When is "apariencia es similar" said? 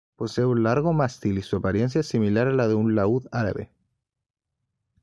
1.57-2.47